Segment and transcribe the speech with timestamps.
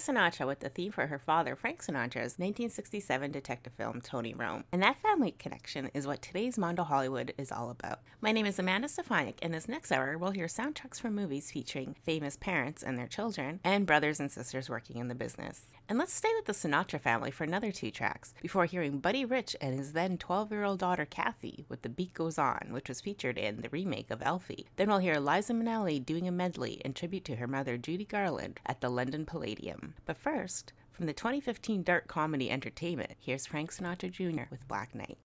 [0.00, 4.64] Sinatra with the theme for her father, Frank Sinatra's 1967 detective film, Tony Rome.
[4.72, 8.00] And that family connection is what today's Mondo Hollywood is all about.
[8.22, 11.96] My name is Amanda Stefanik, and this next hour we'll hear soundtracks from movies featuring
[12.02, 15.66] famous parents and their children, and brothers and sisters working in the business.
[15.88, 19.56] And let's stay with the Sinatra family for another two tracks before hearing Buddy Rich
[19.60, 23.00] and his then 12 year old daughter Kathy with The Beat Goes On, which was
[23.00, 24.66] featured in the remake of Alfie.
[24.76, 28.60] Then we'll hear Liza Minnelli doing a medley in tribute to her mother Judy Garland
[28.64, 29.89] at the London Palladium.
[30.06, 34.44] But first, from the 2015 dark comedy Entertainment, here's Frank Sinatra Jr.
[34.50, 35.18] with Black Knight.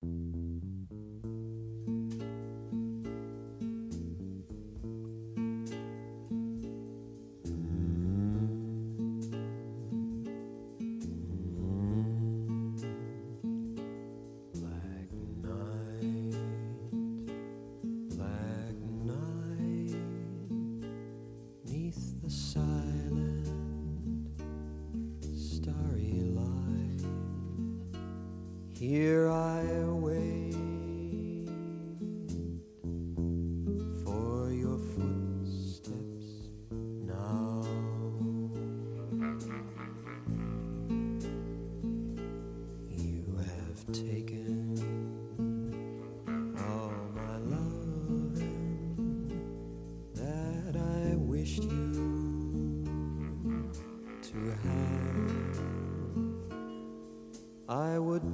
[28.85, 29.27] Here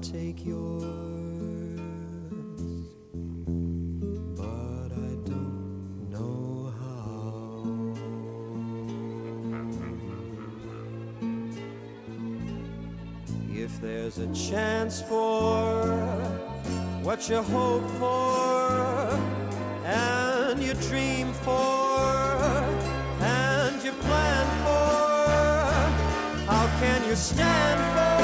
[0.01, 0.83] take yours,
[4.35, 7.93] but I don't know how.
[13.53, 15.85] If there's a chance for
[17.03, 19.19] what you hope for
[19.85, 22.01] and you dream for
[23.21, 28.20] and you plan for, how can you stand for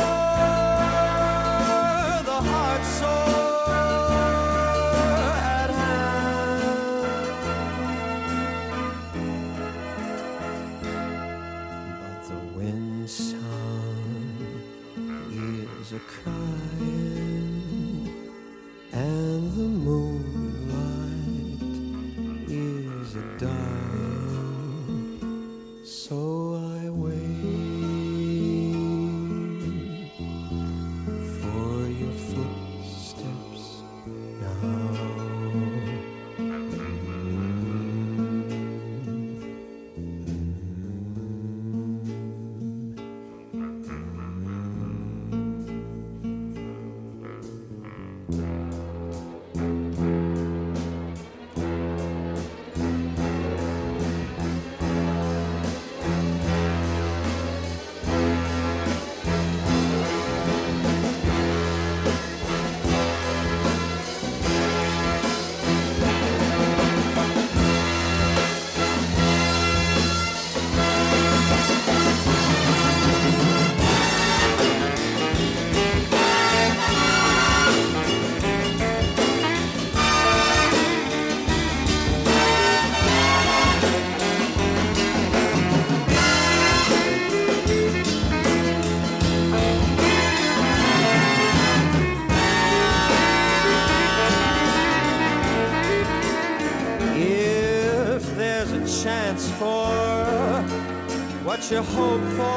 [101.69, 102.56] what you hope for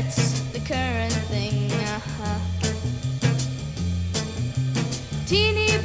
[0.00, 2.38] skirts, the current thing, uh huh.
[5.26, 5.78] Teeny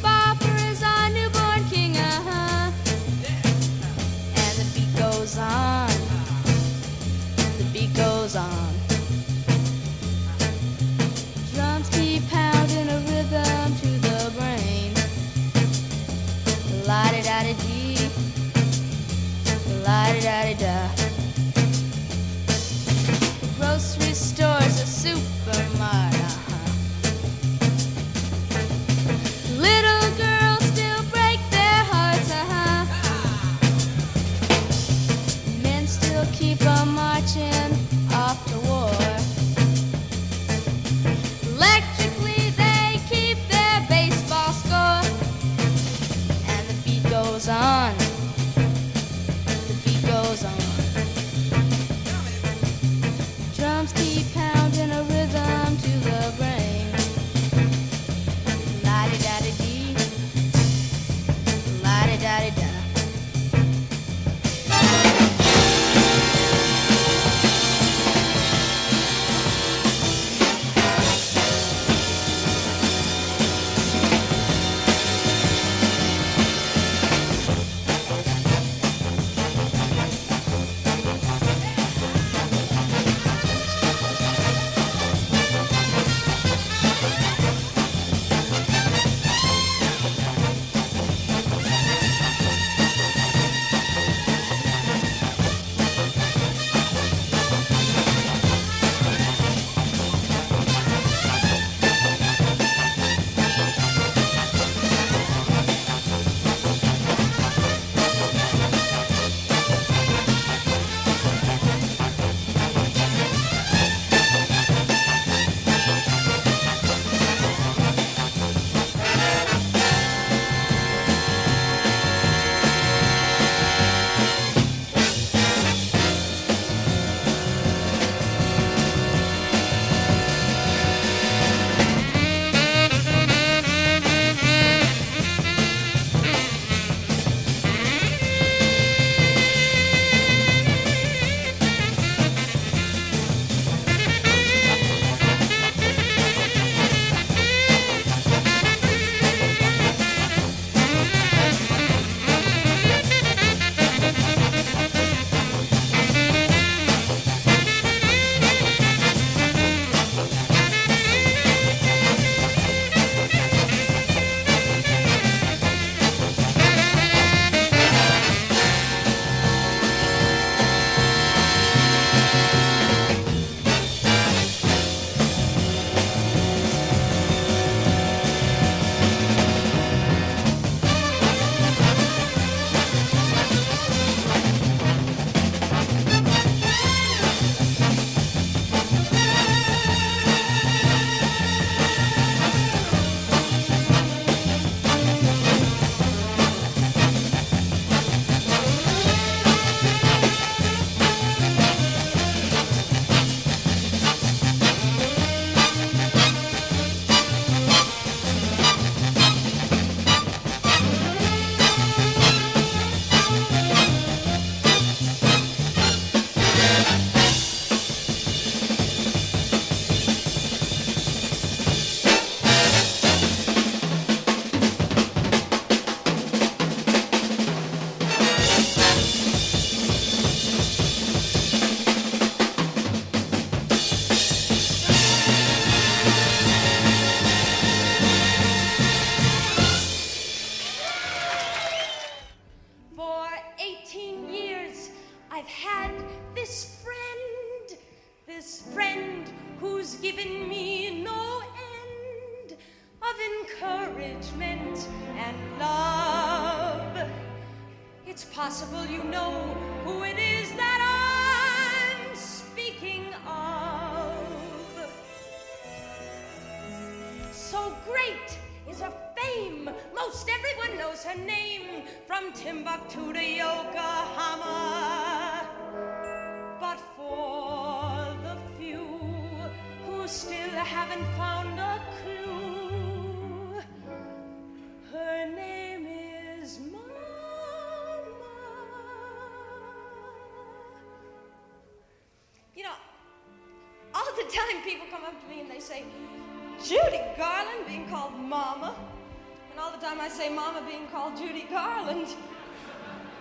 [301.18, 302.08] Judy Garland.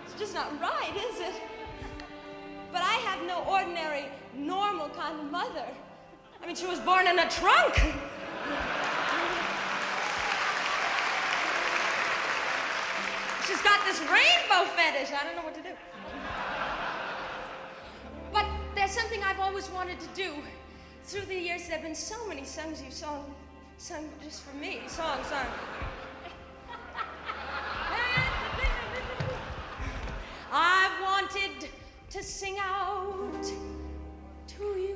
[0.05, 1.41] It's just not right, is it?
[2.71, 5.65] But I have no ordinary, normal kind of mother.
[6.41, 7.75] I mean, she was born in a trunk.
[13.47, 15.11] She's got this rainbow fetish.
[15.13, 15.69] I don't know what to do.
[18.33, 20.33] But there's something I've always wanted to do.
[21.05, 23.23] through the years, there have been so many songs you've sung,
[23.77, 24.81] sung just for me.
[24.87, 25.45] Song, song.
[31.35, 31.69] Wanted
[32.09, 33.43] to sing out
[34.47, 34.94] to you.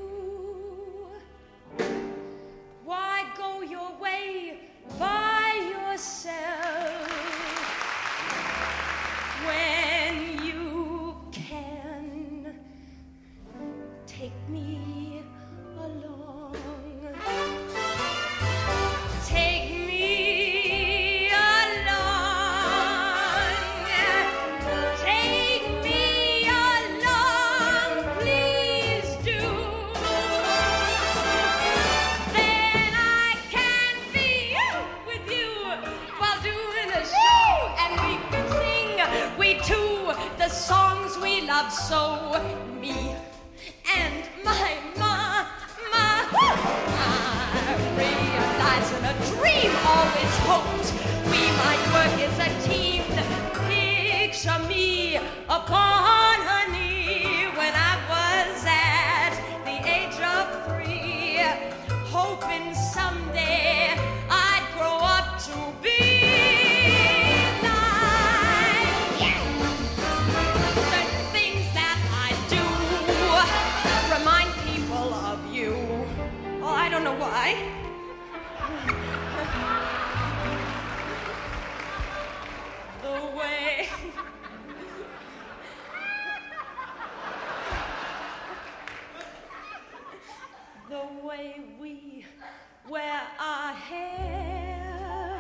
[92.90, 95.38] Wear our hair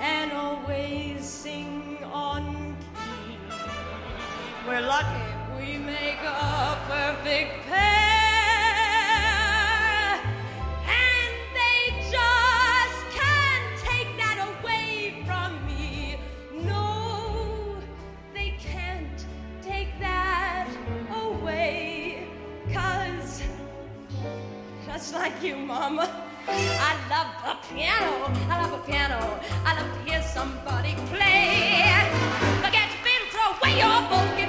[0.00, 3.36] and always sing on key.
[4.66, 8.07] We're lucky we make a perfect pair,
[25.08, 26.06] just like you, Mama.
[26.46, 28.30] I love a piano.
[28.50, 29.40] I love a piano.
[29.64, 31.88] I love to hear somebody play.
[32.62, 34.47] Forget your fiddle, throw away your bow.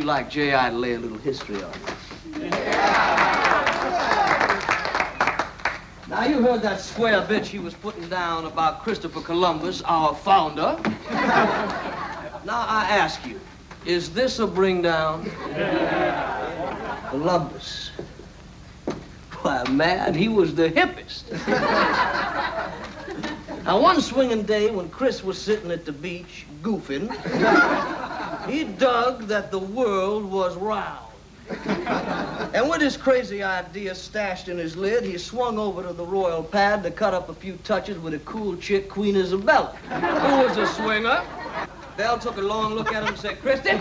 [0.00, 0.70] You like J.I.
[0.70, 1.72] to lay a little history on
[2.34, 2.48] you?
[6.08, 10.80] Now, you heard that square bitch he was putting down about Christopher Columbus, our founder.
[11.10, 13.38] now, I ask you,
[13.84, 15.30] is this a bring down?
[17.10, 17.90] Columbus.
[19.42, 21.30] Why, man, he was the hippest.
[23.64, 27.10] now, one swinging day when Chris was sitting at the beach goofing,
[28.48, 31.06] he dug that the world was round.
[32.54, 36.44] and with his crazy idea stashed in his lid, he swung over to the royal
[36.44, 40.56] pad to cut up a few touches with a cool chick, Queen Isabella, who was
[40.56, 41.22] a swinger.
[41.96, 43.72] Belle took a long look at him and said, Christy,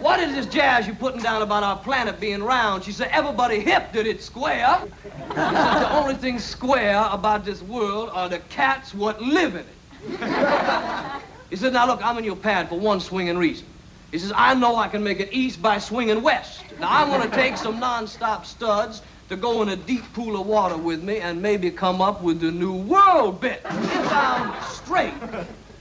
[0.00, 2.84] what is this jazz you're putting down about our planet being round?
[2.84, 4.80] She said, everybody hip that it's square.
[5.02, 9.66] He said, the only thing square about this world are the cats what live in
[9.66, 11.22] it.
[11.50, 13.66] He said, now look, I'm in your pad for one swinging reason.
[14.10, 16.64] He says, I know I can make it east by swinging west.
[16.80, 20.46] Now, I want to take some non-stop studs to go in a deep pool of
[20.46, 23.62] water with me and maybe come up with the new world bit.
[23.64, 25.14] If I'm straight,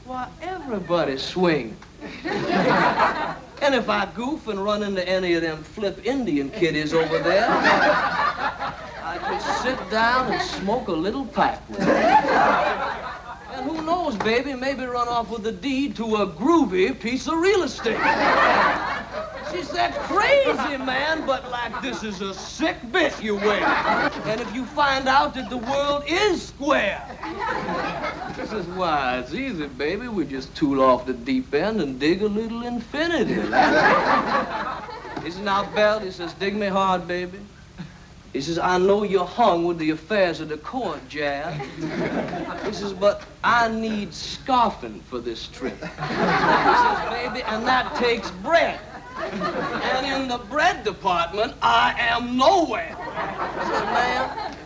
[0.04, 1.78] why, everybody swing.
[2.23, 7.47] and if I goof and run into any of them flip Indian kiddies over there,
[7.49, 11.62] I just sit down and smoke a little pipe.
[13.56, 17.38] And who knows, baby, maybe run off with the deed to a groovy piece of
[17.38, 17.96] real estate.
[19.50, 23.63] She said, crazy, man, but like this is a sick bit you wear.
[24.26, 27.02] And if you find out that the world is square.
[28.36, 30.10] This is why, it's easy, baby.
[30.10, 33.36] We just tool off the deep end and dig a little infinity.
[33.36, 37.39] Says, now, Belle, he says, dig me hard, baby.
[38.36, 41.56] He says, I know you're hung with the affairs of the court, Jazz.
[42.65, 45.80] He says, but I need scarfing for this trip.
[45.80, 48.78] He says, baby, and that takes bread.
[49.15, 52.93] And in the bread department, I am nowhere.
[53.00, 54.58] I said, man,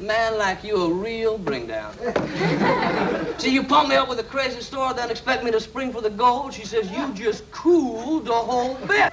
[0.00, 1.94] man like you a real bring down.
[3.38, 6.00] See, you pump me up with a crazy story, then expect me to spring for
[6.00, 6.52] the gold.
[6.52, 9.12] She says, you just cooled the whole bit.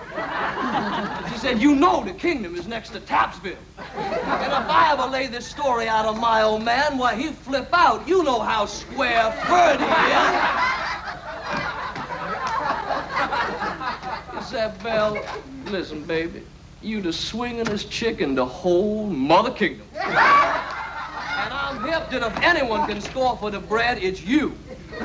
[1.31, 3.57] She said, you know the kingdom is next to Tapsville.
[3.77, 7.69] And if I ever lay this story out on my old man, why, he'd flip
[7.73, 8.07] out.
[8.07, 10.73] You know how square Ferdy is.
[14.83, 15.19] Belle,
[15.65, 16.43] listen, baby,
[16.83, 19.87] you the swingin'est chick in the whole mother kingdom.
[21.35, 24.55] And I'm hip that if anyone can score for the bread, it's you.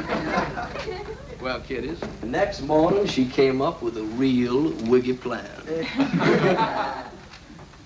[1.41, 5.49] Well, kiddies, next morning she came up with a real wiggy plan.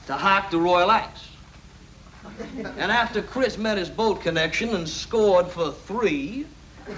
[0.06, 1.36] to hike the Royal Ice.
[2.78, 6.46] And after Chris met his boat connection and scored for three,
[6.86, 6.92] he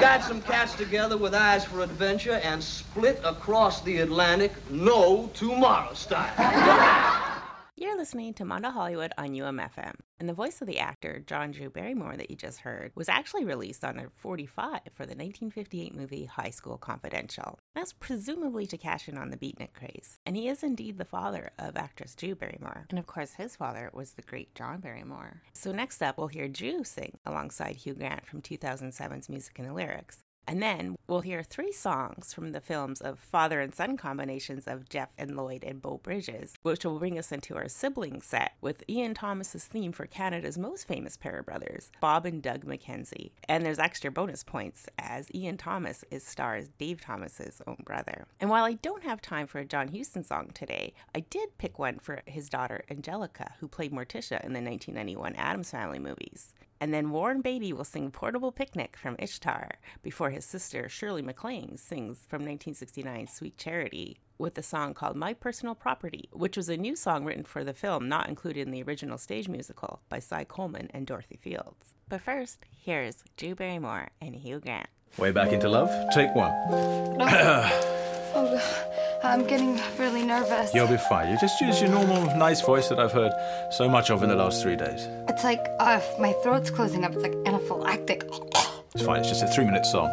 [0.00, 5.94] got some cats together with eyes for adventure and split across the Atlantic no tomorrow
[5.94, 7.36] style.
[7.80, 11.70] You're listening to Mondo Hollywood on UMFM, and the voice of the actor John Drew
[11.70, 16.26] Barrymore that you just heard was actually released on a 45 for the 1958 movie
[16.26, 17.58] High School Confidential.
[17.74, 21.52] That's presumably to cash in on the beatnik craze, and he is indeed the father
[21.58, 25.40] of actress Drew Barrymore, and of course his father was the great John Barrymore.
[25.54, 29.72] So next up, we'll hear Drew sing alongside Hugh Grant from 2007's Music and the
[29.72, 30.18] Lyrics.
[30.50, 34.88] And then we'll hear three songs from the films of father and son combinations of
[34.88, 38.82] Jeff and Lloyd and Beau Bridges, which will bring us into our sibling set with
[38.88, 43.30] Ian Thomas's theme for Canada's most famous pair of brothers, Bob and Doug McKenzie.
[43.48, 48.26] And there's extra bonus points as Ian Thomas is stars Dave Thomas's own brother.
[48.40, 51.78] And while I don't have time for a John Huston song today, I did pick
[51.78, 56.54] one for his daughter Anjelica, who played Morticia in the 1991 Addams Family movies.
[56.80, 61.76] And then Warren Beatty will sing Portable Picnic from Ishtar before his sister Shirley MacLaine
[61.76, 66.78] sings from 1969's Sweet Charity with a song called My Personal Property, which was a
[66.78, 70.44] new song written for the film not included in the original stage musical by Cy
[70.44, 71.94] Coleman and Dorothy Fields.
[72.08, 74.88] But first, here's Drew Barrymore and Hugh Grant.
[75.18, 75.90] Way back into love.
[76.14, 76.50] Take one.
[76.50, 80.72] Oh, oh I'm getting really nervous.
[80.74, 81.30] You'll be fine.
[81.30, 83.32] You just use your normal, nice voice that I've heard
[83.70, 85.08] so much of in the last three days.
[85.28, 87.12] It's like uh, my throat's closing up.
[87.12, 88.22] It's like anaphylactic.
[88.92, 89.20] It's fine.
[89.20, 90.08] It's just a three-minute song.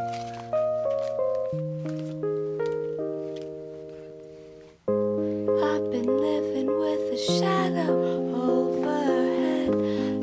[4.88, 9.74] I've been living with a shadow overhead.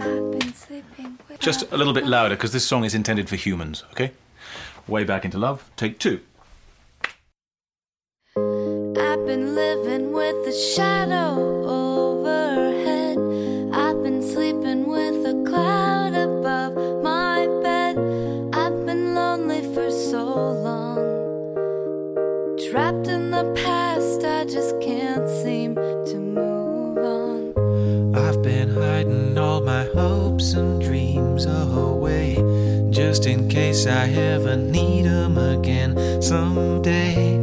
[0.00, 1.40] I've been sleeping with.
[1.40, 3.82] Just a little bit louder because this song is intended for humans.
[3.90, 4.12] Okay.
[4.86, 5.68] Way back into love.
[5.76, 6.20] Take two.
[9.24, 13.16] I've been living with a shadow overhead.
[13.72, 17.96] I've been sleeping with a cloud above my bed.
[18.52, 20.26] I've been lonely for so
[20.68, 20.98] long.
[22.68, 28.14] Trapped in the past, I just can't seem to move on.
[28.14, 32.34] I've been hiding all my hopes and dreams away
[32.90, 37.33] just in case I ever need 'em again someday.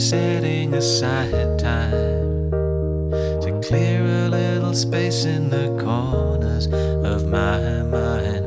[0.00, 6.66] Setting aside time to clear a little space in the corners
[7.04, 8.39] of my mind.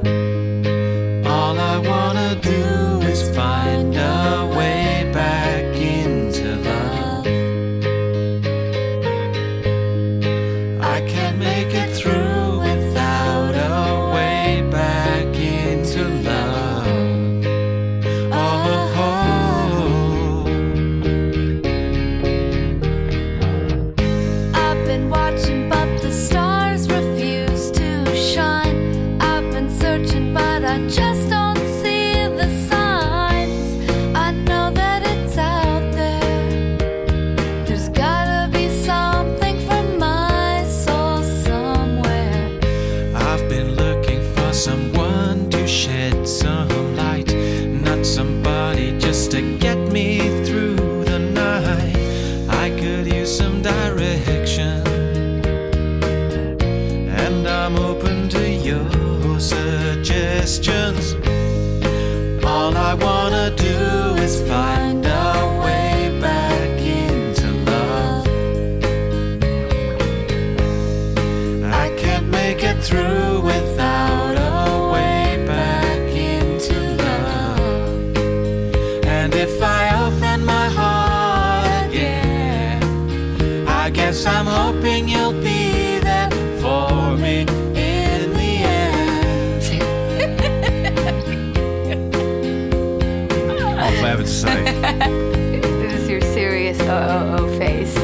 [94.17, 94.63] to say.
[95.81, 97.97] this is your serious OOO face.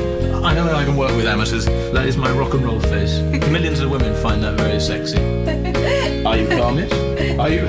[0.43, 1.65] I know I can work with amateurs.
[1.65, 3.19] That is my rock and roll face.
[3.51, 5.17] Millions of women find that very sexy.
[6.25, 6.91] Are you garnish?
[7.37, 7.65] Are you?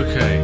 [0.00, 0.34] Okay.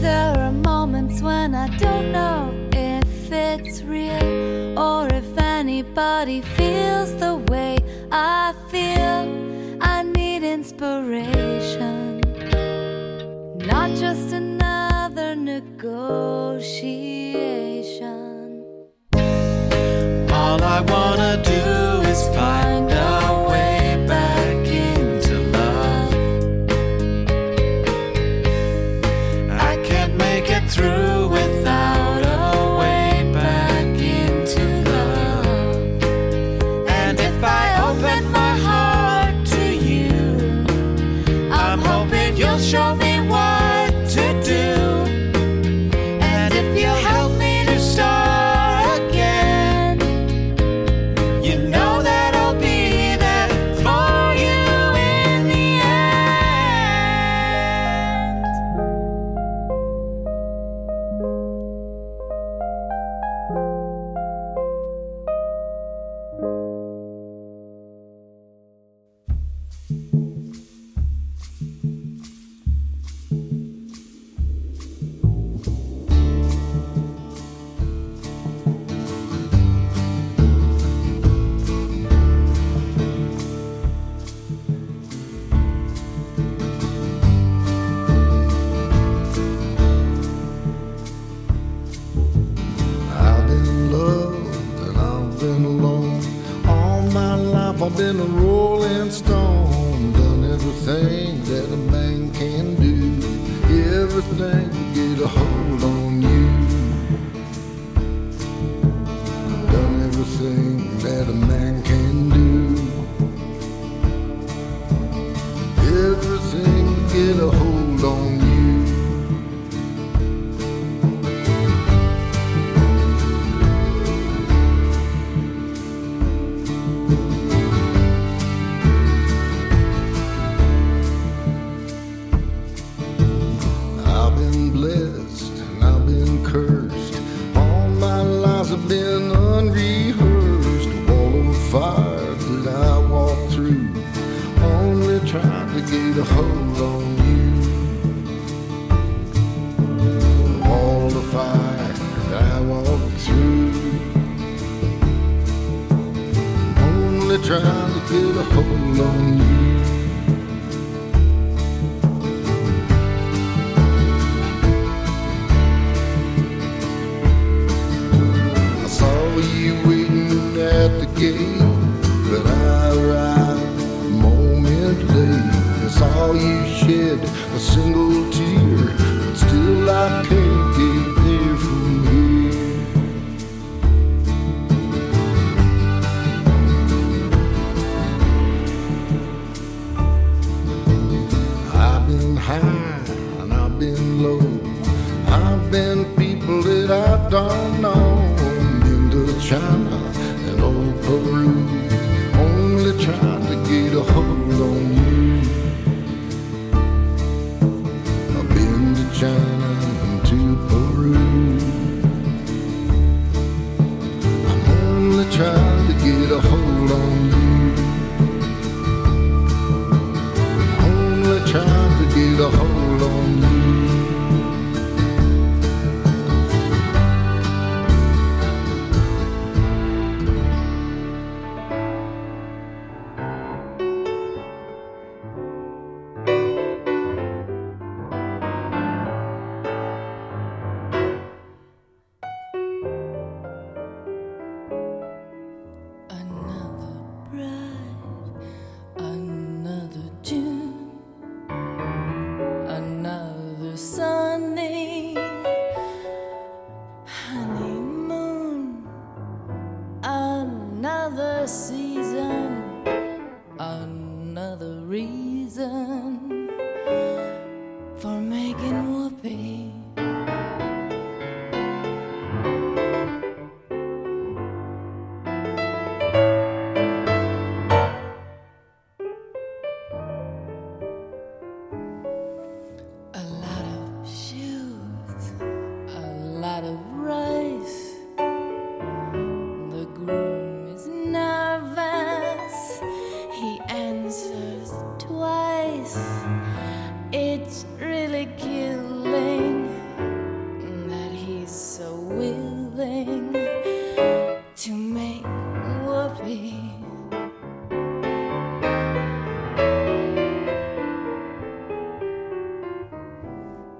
[0.00, 7.36] There are moments when I don't know if it's real or if anybody feels the
[7.48, 7.78] way
[8.10, 8.61] I feel.
[16.52, 17.34] association.
[20.30, 22.61] All I wanna do is fight.
[97.82, 98.81] I've been a rolling.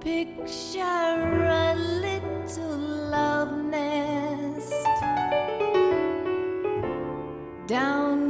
[0.03, 2.77] picture a little
[3.09, 4.75] love nest
[7.69, 8.22] down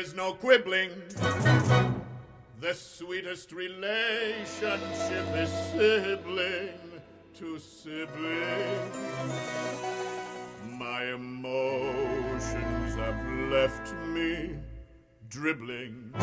[0.00, 0.90] is no quibbling.
[2.58, 4.80] The sweetest relationship
[5.36, 6.80] is sibling
[7.34, 8.80] to sibling.
[10.78, 14.56] My emotions have left me
[15.28, 16.14] dribbling.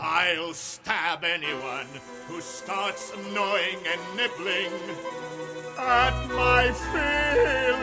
[0.00, 1.88] I'll stab anyone
[2.26, 4.72] who starts gnawing and nibbling
[5.76, 6.72] at my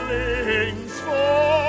[0.10, 1.65] feelings for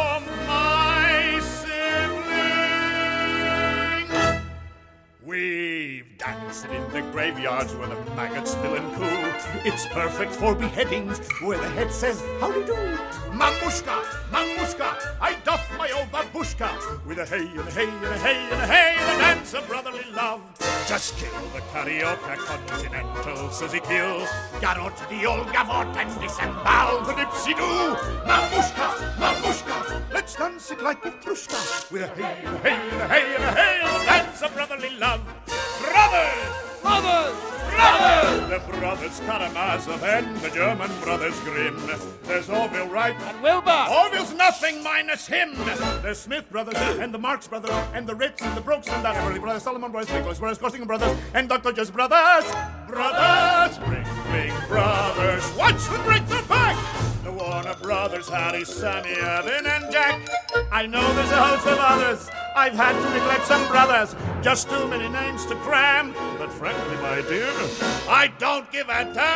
[5.26, 9.68] We've danced in the graveyards where the maggots spill and coo.
[9.68, 12.74] It's perfect for beheadings where the head says, Howdy do.
[13.34, 18.18] Mamushka, mamushka, I doff my old babushka with a hey and a hey and a
[18.18, 20.42] hey and a hey and a dance of brotherly love.
[20.86, 24.20] Just kill the carioca continental Suzy Kill.
[24.62, 27.96] Garot the old gavotte and disembowel the dipsy do.
[28.30, 33.06] Mamushka, mamushka, let's dance it like Petrushka with a hey and a hey and a
[33.06, 35.20] hey and a hey and a dance of brotherly love.
[35.78, 36.82] Brothers!
[36.82, 37.36] Brothers!
[37.70, 38.50] Brothers!
[38.50, 41.80] The brothers Karamazov and the German brothers Grimm.
[42.24, 43.86] There's Orville Wright and Wilbur.
[43.88, 45.54] Orville's nothing minus him.
[46.02, 49.10] There's Smith brothers and the Marx brothers and the Ritz and the Brooks and the
[49.10, 51.70] Everly brothers, Salomon brothers, Nicholas brothers, Gostinger brothers, and Dr.
[51.70, 52.52] Just brothers.
[52.88, 53.78] Brothers!
[53.78, 55.48] Bring, bring brothers.
[55.56, 60.28] Watch them break the looking the Warner Brothers Harry, Sonny, Sammy, Irvin, and Jack.
[60.70, 62.30] I know there's a host of others.
[62.54, 64.14] I've had to neglect some brothers.
[64.42, 66.14] Just too many names to cram.
[66.38, 67.50] But frankly, my dear,
[68.08, 69.26] I don't give a damn.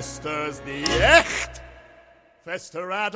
[0.00, 1.60] festers the echt,
[2.42, 3.14] fester at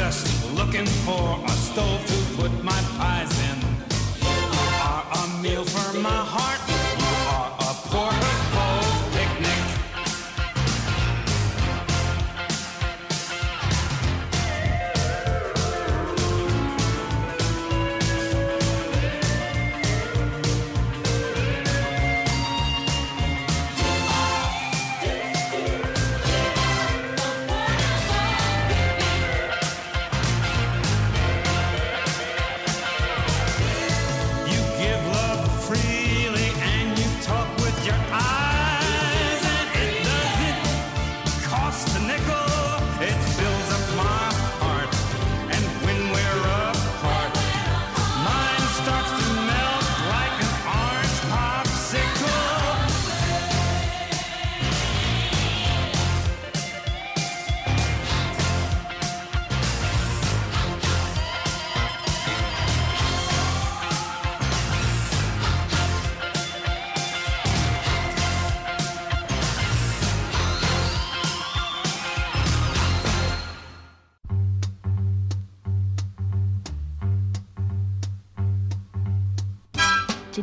[0.00, 3.58] just looking for a stove to put my pies in.
[4.26, 4.40] You
[4.90, 6.60] are a meal for my heart.
[6.70, 8.19] You are a portable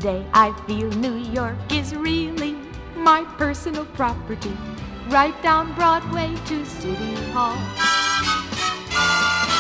[0.08, 2.56] Today I feel New York is really
[2.96, 4.56] my personal property.
[5.10, 7.58] Right down Broadway to City Hall.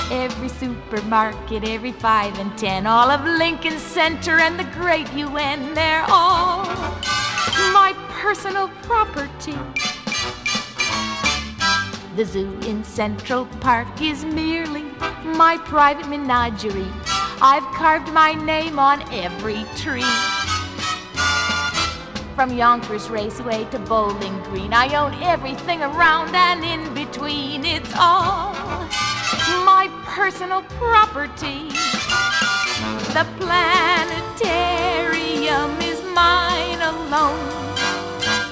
[0.09, 6.05] Every supermarket, every five and ten, all of Lincoln Center and the great UN, they're
[6.07, 6.63] all
[7.73, 9.57] my personal property.
[12.15, 14.85] The zoo in Central Park is merely
[15.35, 17.06] my private menagerie.
[17.39, 20.01] I've carved my name on every tree.
[22.33, 27.63] From Yonkers Raceway to Bowling Green, I own everything around and in between.
[27.63, 28.55] It's all
[29.63, 31.69] my personal property.
[33.13, 37.75] The planetarium is mine alone.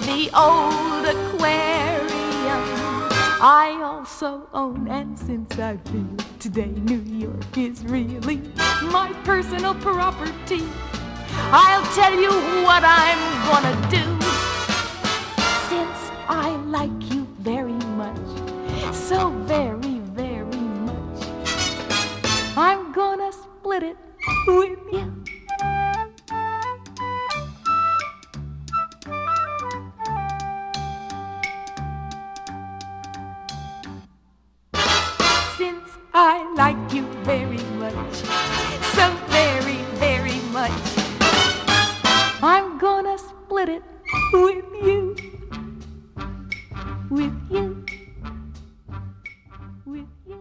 [0.06, 1.85] The old aquarium
[3.48, 8.42] I also own, and since I feel today New York is really
[8.82, 10.64] my personal property,
[11.52, 12.32] I'll tell you
[12.66, 14.04] what I'm gonna do.
[15.70, 18.18] Since I like you very much,
[18.92, 21.28] so very, very much,
[22.58, 23.98] I'm gonna split it
[24.48, 25.15] with you.
[36.18, 38.14] I like you very much,
[38.96, 40.72] so very, very much,
[42.42, 43.84] I'm gonna split it
[44.32, 45.16] with you.
[47.10, 47.86] With you.
[49.86, 50.40] With you.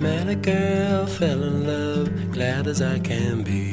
[0.00, 3.71] Met a girl, fell in love, glad as I can be.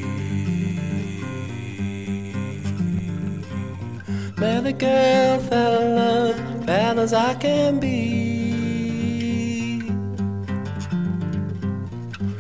[4.40, 9.82] Met a girl, fell in love, glad as I can be.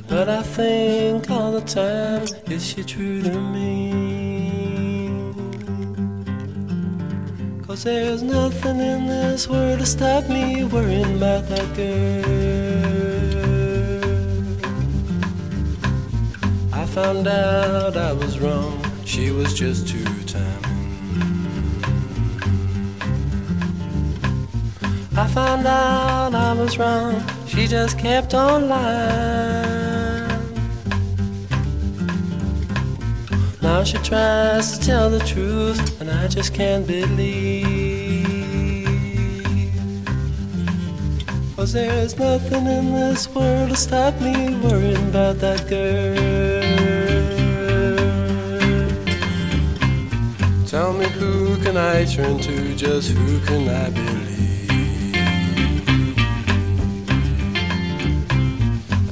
[0.07, 3.91] But I think all the time, is she true to me?
[7.67, 12.23] Cause there's nothing in this world to stop me worrying about that girl.
[16.71, 20.58] I found out I was wrong, she was just too timing.
[25.19, 27.21] I found out I was wrong.
[27.45, 30.29] She just kept on lying.
[33.61, 38.25] Now she tries to tell the truth, and I just can't believe.
[41.57, 46.15] Cause there's nothing in this world to stop me worrying about that girl.
[50.65, 54.18] Tell me who can I turn to, just who can I believe?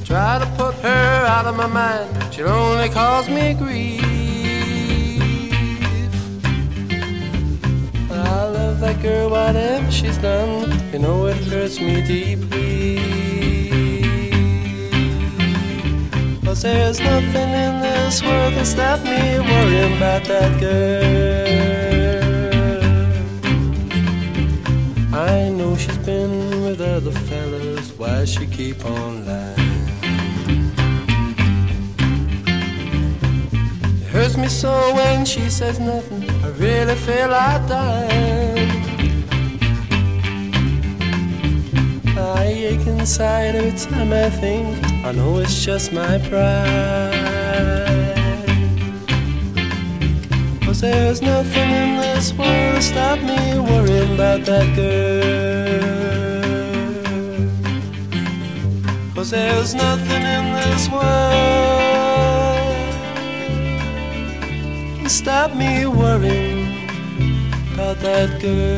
[0.08, 2.34] Try to put her out of my mind.
[2.34, 4.02] She'll only cause me grief.
[8.10, 10.72] I love that girl, whatever she's done.
[10.94, 13.00] You know it hurts me deeply.
[16.46, 21.18] Cause there's nothing in this world that stop me worrying about that girl.
[25.14, 27.92] I know she's been with other fellas.
[27.98, 29.47] Why she keep on lying?
[34.38, 36.30] Me so when she says nothing.
[36.44, 38.72] I really feel I dying.
[42.18, 44.68] I ache inside every time I think.
[45.06, 47.28] I know it's just my pride.
[50.66, 55.98] Cause there's nothing in this world to stop me worrying about that girl.
[59.16, 61.87] Cause there's nothing in this world
[65.28, 66.88] stop me worrying
[67.74, 68.78] about that girl.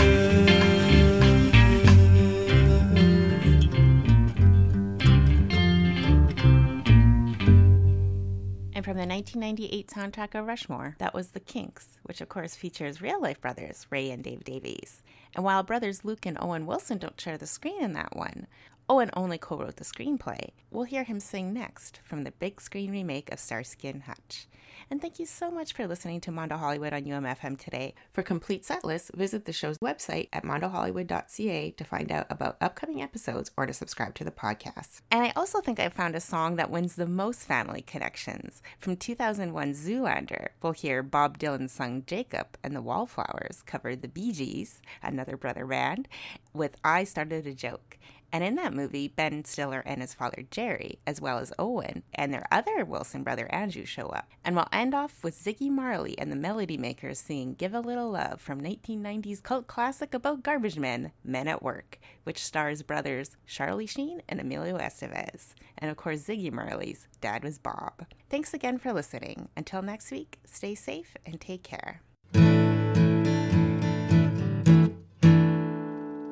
[8.73, 12.99] And from the 1998 soundtrack of Rushmore, that was The Kinks, which of course features
[12.99, 15.03] real life brothers Ray and Dave Davies.
[15.35, 18.47] And while brothers Luke and Owen Wilson don't share the screen in that one,
[18.91, 20.49] Oh, Owen only co wrote the screenplay.
[20.71, 24.47] We'll hear him sing next from the big screen remake of Starsky and Hutch.
[24.89, 27.93] And thank you so much for listening to Mondo Hollywood on UMFM today.
[28.11, 33.01] For complete set lists, visit the show's website at mondohollywood.ca to find out about upcoming
[33.01, 35.01] episodes or to subscribe to the podcast.
[35.11, 38.63] And I also think I found a song that wins the most family connections.
[38.79, 44.31] From 2001 Zoolander, we'll hear Bob Dylan's song Jakob and the Wallflowers cover the Bee
[44.31, 46.07] Gees, another brother band,
[46.53, 47.99] with I Started a Joke.
[48.31, 52.33] And in that movie, Ben Stiller and his father Jerry, as well as Owen and
[52.33, 54.29] their other Wilson brother Andrew, show up.
[54.43, 58.11] And we'll end off with Ziggy Marley and the Melody Makers singing Give a Little
[58.11, 63.87] Love from 1990's cult classic about garbage men, Men at Work, which stars brothers Charlie
[63.87, 65.53] Sheen and Emilio Estevez.
[65.77, 68.05] And of course, Ziggy Marley's dad was Bob.
[68.29, 69.49] Thanks again for listening.
[69.57, 72.01] Until next week, stay safe and take care.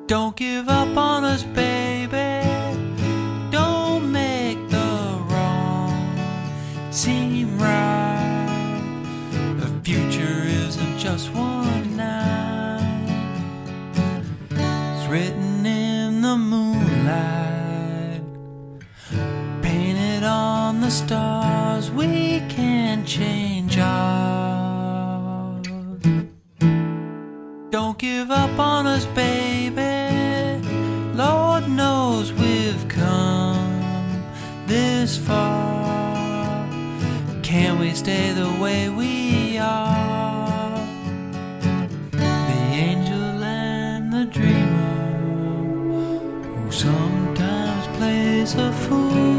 [0.08, 2.40] Don't give up on us, baby.
[3.50, 6.16] Don't make the wrong
[6.90, 9.04] seem right.
[9.60, 12.80] The future isn't just one night,
[14.50, 18.22] it's written in the moonlight,
[19.60, 21.90] painted on the stars.
[21.90, 25.66] We can change ours.
[27.68, 29.47] Don't give up on us, baby.
[32.18, 34.32] Knows we've come
[34.66, 36.68] this far.
[37.44, 40.84] Can we stay the way we are?
[42.10, 46.18] The angel and the dreamer
[46.56, 49.37] who sometimes plays a fool.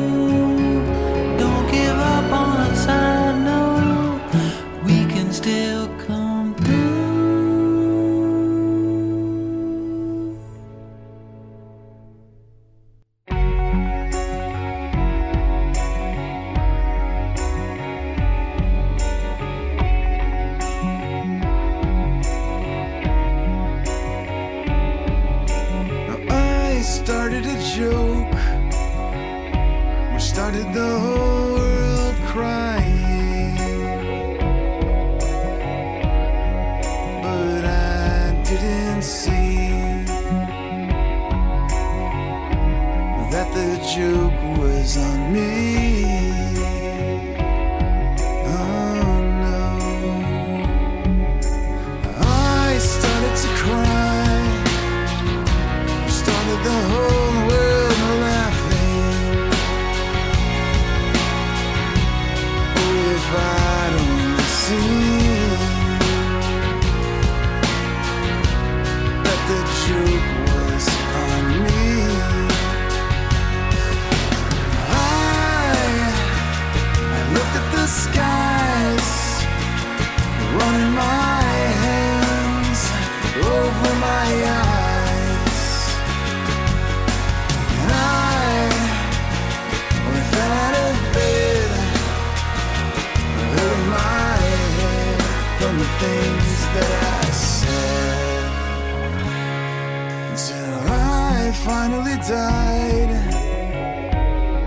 [102.28, 103.10] Died.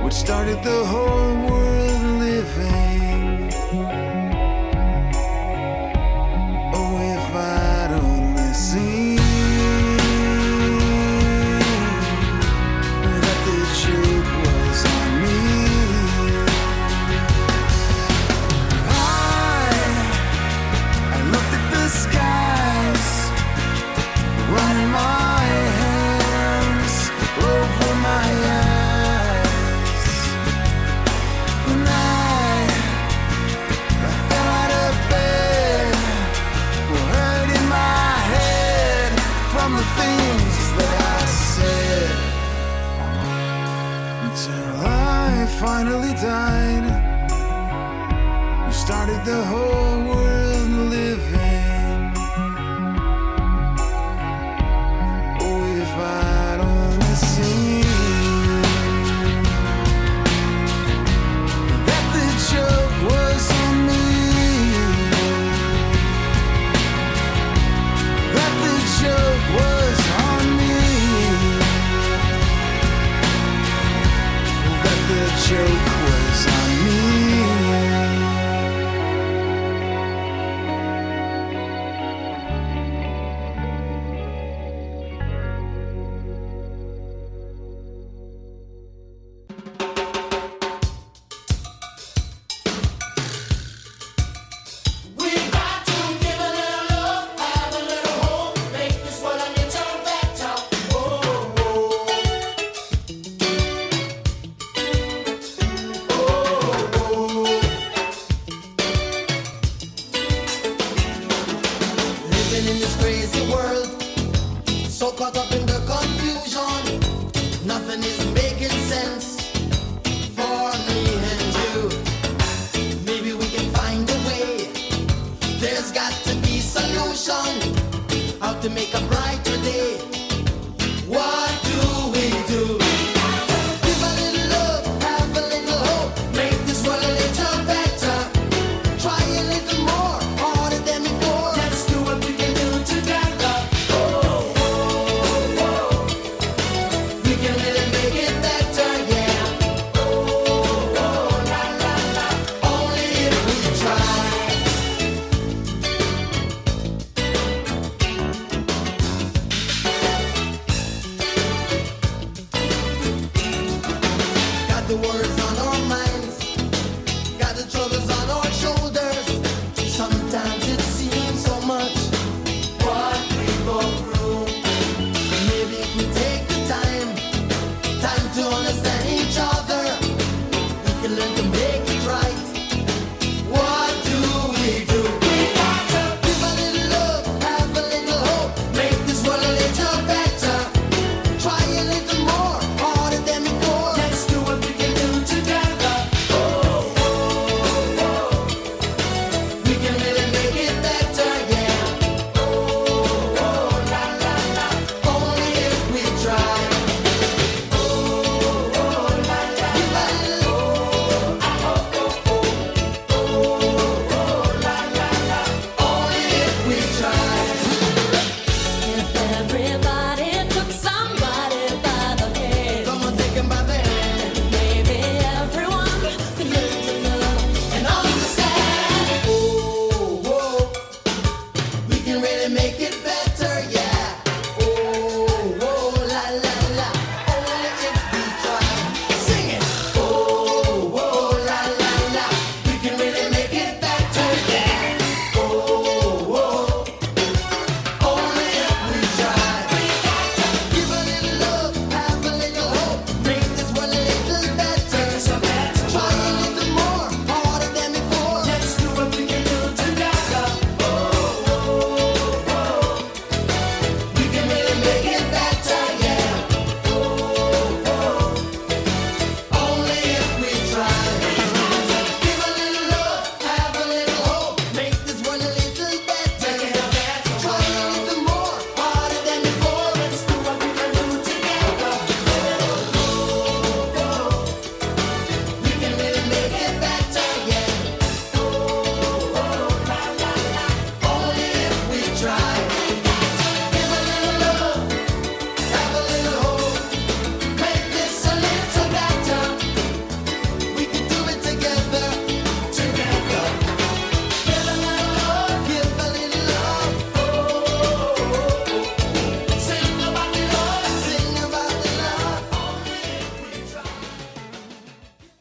[0.03, 1.62] What started the whole world